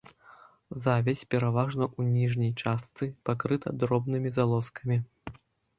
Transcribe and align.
Завязь, 0.85 1.21
пераважна 1.35 1.83
ў 1.99 2.15
ніжняй 2.15 2.51
частцы, 2.65 3.03
пакрыта 3.31 3.67
дробнымі 3.85 4.29
залозкамі. 4.41 5.01